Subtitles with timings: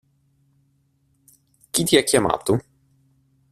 [1.69, 2.59] Chi ti ha chiamato?